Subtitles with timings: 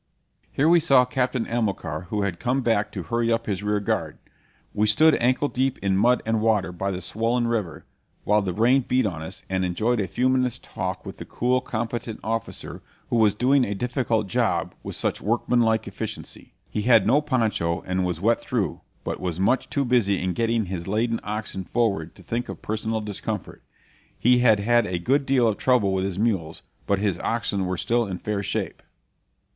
[0.51, 4.17] Here we saw Captain Amilcar, who had come back to hurry up his rear guard.
[4.73, 7.85] We stood ankle deep in mud and water, by the swollen river,
[8.23, 11.61] while the rain beat on us, and enjoyed a few minutes' talk with the cool,
[11.61, 16.55] competent officer who was doing a difficult job with such workman like efficiency.
[16.67, 20.65] He had no poncho, and was wet through, but was much too busy in getting
[20.65, 23.61] his laden oxen forward to think of personal discomfort.
[24.17, 27.77] He had had a good deal of trouble with his mules, but his oxen were
[27.77, 28.81] still in fair shape.